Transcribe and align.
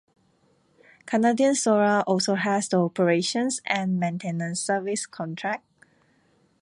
Canadian 1.05 1.53
Solar 1.53 2.01
also 2.07 2.33
has 2.33 2.67
the 2.69 2.77
operations 2.79 3.61
and 3.67 3.99
maintenance 3.99 4.59
services 4.59 5.05
contract. 5.05 5.63